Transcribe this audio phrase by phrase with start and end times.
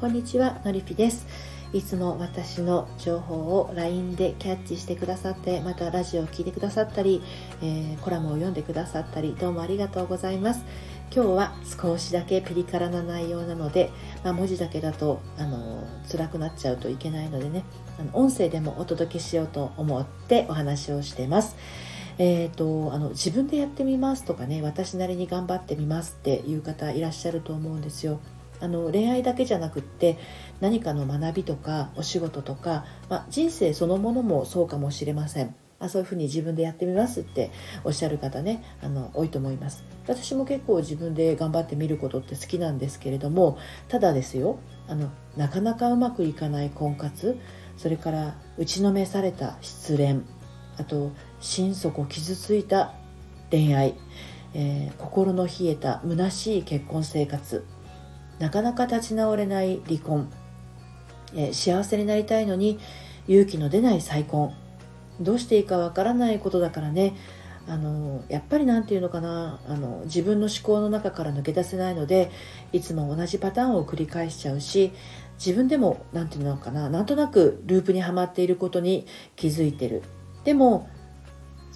[0.00, 1.26] こんにちはのりぴです。
[1.74, 7.20] いつも私の情報を LINE でキャッチしてくださってまたラジオを聴いてくださったり、
[7.60, 10.64] えー、コラムを読んでくださったりどうもありがとうございます。
[11.14, 13.90] 今日は少しだけピリ辛な内容なので、
[14.24, 17.64] まあ、文字だけだとあの辛くなっちゃうといけないのでね
[17.98, 21.56] あの音声でもお届けしようと思ってお話をしてます。
[22.16, 28.18] えーと、あの自分でやってみますとかね私なりに頑張ってみますっていう方いらっしゃると思うんですよ。
[28.60, 30.18] あの恋愛だけじゃなくって
[30.60, 35.54] 何かの学びとかお仕事とか、まあ、人生そのものもそうかもしれません。
[35.80, 37.50] あそういうふうに自分でやってみますって
[37.84, 39.82] おっしゃる方ねあの多いと思います。
[40.06, 47.38] 私も結構自分で頑張ってみることって好きなんですけれどもただですよあのなかなかうまくいかない婚活
[47.76, 50.22] それから打ちのめされた失恋
[50.76, 52.92] あと心底傷ついた
[53.50, 53.94] 恋愛、
[54.52, 57.64] えー、心の冷えた虚しい結婚生活
[58.40, 60.28] なかなか立ち直れない離婚、
[61.34, 62.80] え、幸せになりたいのに
[63.28, 64.52] 勇気の出ない再婚。
[65.20, 67.14] どうしていいかわからないことだからね。
[67.68, 69.60] あのやっぱり何て言うのかな。
[69.68, 72.30] あの自分の思考の中から抜け出せないので
[72.72, 74.92] いつも同じパターンを繰り返しちゃうし
[75.38, 76.88] 自分でも何て言うのかな。
[76.88, 80.02] なんとなくループにはまっていることに気づいてる。
[80.44, 80.88] でも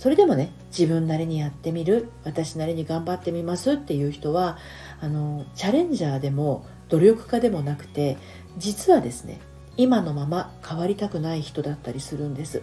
[0.05, 4.59] それでもね自分なりにやってみる私なりに頑張ってみますっていう人は
[5.01, 8.19] あのチャレンジャーでも努力家でもなくて
[8.59, 9.41] 実はですね
[9.79, 12.61] 今のまま変わりたくない人だったりするんです。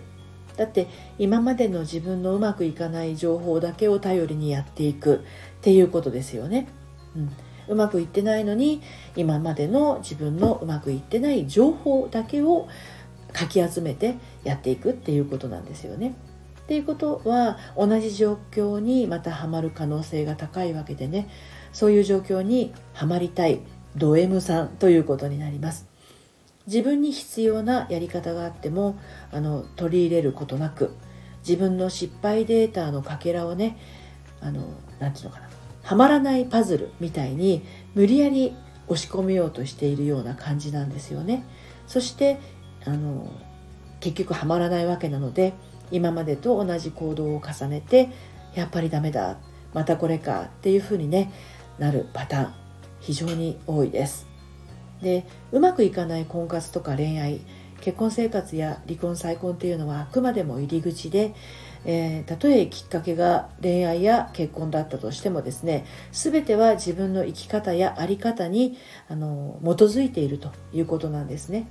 [0.56, 0.86] だって
[1.17, 5.19] 今までの自分のうまくいかない情報だけを頼りにやっていくっ
[5.62, 6.67] ていうことですよね、
[7.16, 7.31] うん、
[7.69, 8.84] うまくいってないのに
[9.16, 12.67] 今までの自分のうまくいってない情報だけを
[13.34, 16.14] かき集めてやっていくっていうことなんですよね。
[16.72, 21.28] っていうことは同じ状況にまたはまる可能性が高いわけでね。
[21.74, 23.60] そういう状況にはまりたい。
[23.98, 25.86] ド M さんということになります。
[26.68, 28.98] 自分に必要なやり方があっても
[29.34, 30.92] あの取り入れることなく
[31.46, 33.78] 自分の失敗データのかけらをね
[34.40, 34.62] あの
[35.00, 35.50] 何て言うのかな。
[35.84, 37.66] はまらないパズルみたいに
[37.96, 38.56] 無理やり
[38.88, 41.44] 押し込めようとしているような感じなんですよね。
[41.86, 42.40] そして
[42.86, 43.30] あの
[44.00, 45.54] 結局はまらないわけなので
[45.91, 48.09] 今までと同じ行動を重ねて
[48.56, 49.38] やっぱりダメだ
[49.74, 51.31] またこれかっていうふうにね
[51.79, 52.53] なるパターン
[53.00, 54.28] 非常に多いです
[55.01, 57.41] でうまくいかない婚活とか恋愛
[57.81, 61.34] 結婚生活や離婚再婚っていうのはあくまでも入り口で、
[61.84, 68.78] えー、たとえきっかけが恋愛や結婚だったとしてもですね全ては自分の生き方や在り方に
[69.09, 71.68] あの基づいているということなんですね。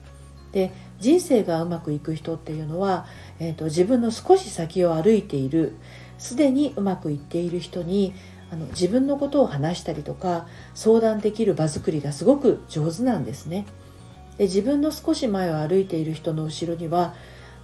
[0.52, 3.06] で人生がうまくいく人っていうのは、
[3.38, 5.76] えーと、自分の少し先を歩いている
[6.18, 8.12] すでにうまくいっている人に
[8.52, 13.64] あの自分のことを話したりとか相談できる場作りがすごく上手なんですね。
[14.36, 17.14] で自分の少し前を歩いている人の後ろには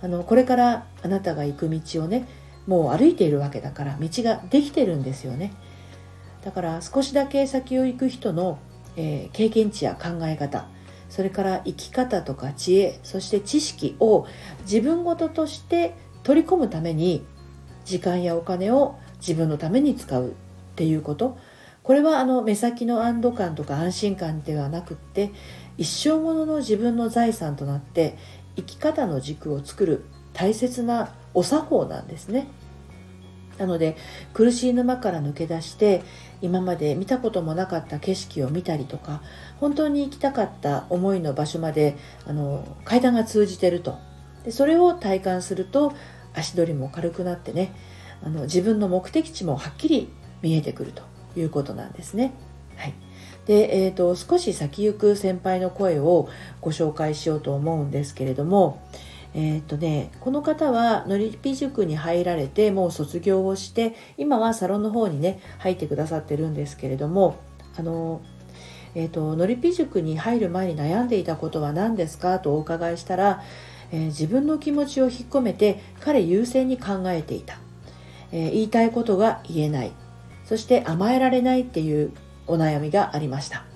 [0.03, 2.29] あのこれからあなたが行く道をね
[2.67, 5.53] もう歩いているわけだから道ができてるんですよね。
[6.45, 8.59] だから少しだけ先を行く人の、
[8.97, 10.69] えー、経験値や考え方
[11.09, 14.27] それから生き方とか知恵そして知識を
[14.63, 17.25] 自分ごととして取り込むために
[17.85, 20.33] 時間やお金を自分のために使うっ
[20.75, 21.39] ていうこと
[21.83, 25.31] これはあの目先の安堵感とか安心感ではなくって
[25.79, 28.19] 一生ものの自分の財産となって
[28.57, 32.49] 生き方の軸を作る大切なお作法なんですね。
[33.59, 33.97] なので
[34.35, 36.03] 苦しい沼から抜け出して
[36.43, 39.23] 今まで見たこともなかった景色を見たりとか
[39.61, 41.97] 本当に行きたかった思いの場所まで
[42.27, 43.99] あの階段が通じてると
[44.45, 45.95] でそれを体感すると
[46.35, 47.75] 足取りも軽くなってね
[48.23, 50.11] あの自分の目的地もはっきり
[50.43, 51.03] 見えてくると
[51.39, 52.33] いうことなんですね。
[52.77, 52.95] はい
[53.47, 56.29] でえーと少し先行く先輩の声を
[56.61, 58.83] ご紹介しようと思うんですけれども、
[59.37, 67.37] えー、っとね、この方はのりぴ塾に入られてもう卒業をして今はサロンの方にね入ってくださってるんですけれども
[67.79, 68.23] あの
[68.95, 72.39] えーと、のりぴ塾に入る前に悩んでいたことは何ですか？
[72.39, 73.43] とお伺いしたら、
[73.93, 77.59] えー、自分の気持ちを引っ込めて彼優先に考えていた、
[78.33, 79.93] えー、言いたいことが言えない。
[80.47, 82.13] そして甘えられないっていう
[82.47, 83.67] お悩みがありました。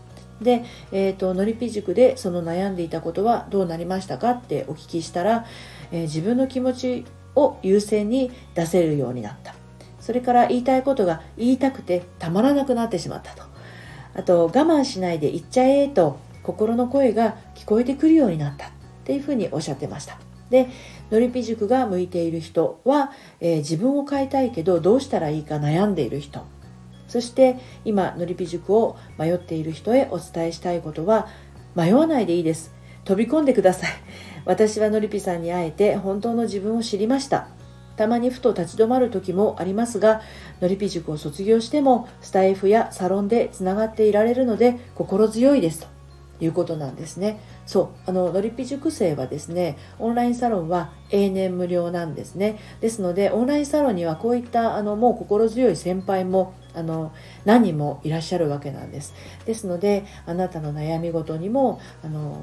[0.41, 5.47] で、えーと、のりぴ塾でその悩んでいたことはどうなりましたかってお聞きしたら、
[5.93, 7.05] えー、自分の気持ち
[7.35, 9.55] を優先に出せるようになった。
[10.01, 13.43] それから言いたいことが言いたくてたまらなくなってしまったと。
[14.15, 18.69] あと我慢しないで言っちゃえと心の声が聞こえてくるようになった。
[18.69, 18.71] っ
[19.05, 20.19] ていうふうにおっしゃってました。
[20.51, 20.69] で
[21.11, 26.45] のりぴ塾が向いている人は、えー、自分を変えたいけどどうしたらいいか悩んでいる人。
[27.11, 31.27] そして今のりぴ塾を迷っている人へお伝えしたいことは
[31.75, 32.73] 迷わないでいいです。
[33.05, 33.91] 飛び込んでください。
[34.47, 37.49] 私はのりぴさんに会えて本当の自分を知りました。
[37.97, 40.23] たまにふと立ち止まる時もありますが
[40.61, 45.81] のりぴ塾を卒業してもスタイフやサロンでつながっていられるので心強いです。
[46.39, 47.41] ということなんですね。
[47.71, 52.59] そうあののりぴ塾生はですねオンラインサロンは永年無料なんですね。
[52.81, 57.13] ですのでオンラインサロンにはこういったあのもう心強い先輩もあの
[57.45, 59.15] 何人もいらっしゃるわけなんです。
[59.47, 62.43] ですのであなたの悩み事にもあの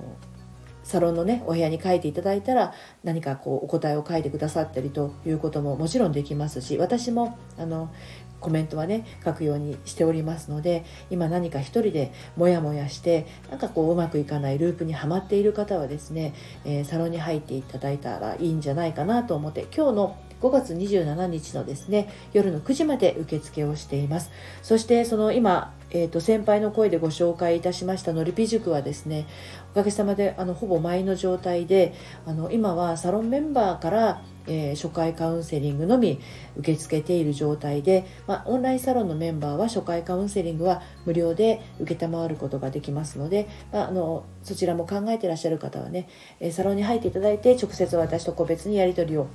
[0.88, 2.74] サロンのねお部屋に書いていただいたら
[3.04, 7.94] 何かこうお答えを書いてくださったりということももちろんできますし私もあの
[8.39, 24.31] コメントはね書くようにしておりますので今何か一人でモヤモヤしてなんかこううまくいかないループにはまっている方はですね、えー、サロンに入っていただいたらいいんじゃないかなと思って今日の5月27日のですね夜の9時まで受付をしています。
[24.62, 29.25] そしてその今、えーと、先輩の声でご紹介いたしましたのりぴ塾はですね
[29.72, 31.94] おかげさまであのほぼ前の状態で
[32.25, 36.19] あの今はサロンメンバーからえー、初回カウンセリングのみ
[36.57, 46.07] 受け付けている状態で、まあ、オンラインサロンのメンバーは初回カウンセリングは無料で承ることができますので、まあ、あのそちらも考えてらっしゃる方はね
[46.51, 49.28] サロンに入っていただいて直接私と個別にやり取りを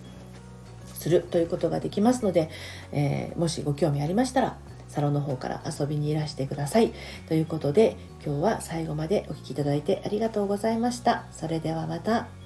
[1.02, 2.48] するということができますので、
[2.92, 4.56] えー、もしご興味ありましたら
[4.88, 6.92] サロンの方から遊びにいらしてください。
[7.26, 11.24] ということで今日は最後までお聴きいただいてありがとうございました。
[11.32, 12.41] それではまた。